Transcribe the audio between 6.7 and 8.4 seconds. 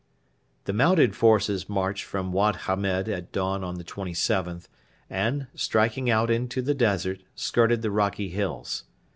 desert, skirted the rocky